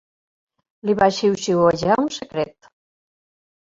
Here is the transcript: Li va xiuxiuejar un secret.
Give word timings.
Li 0.87 0.95
va 1.03 1.11
xiuxiuejar 1.19 2.01
un 2.07 2.13
secret. 2.19 2.75